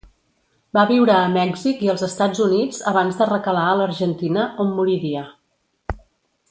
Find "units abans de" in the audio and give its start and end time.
2.47-3.29